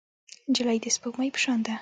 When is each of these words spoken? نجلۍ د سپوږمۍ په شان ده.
نجلۍ 0.49 0.77
د 0.83 0.85
سپوږمۍ 0.95 1.29
په 1.33 1.39
شان 1.43 1.59
ده. 1.67 1.73